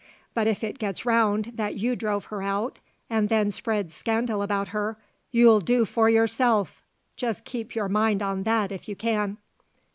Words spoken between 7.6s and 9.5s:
your mind on that if you can."